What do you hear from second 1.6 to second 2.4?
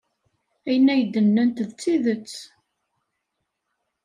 d tidet.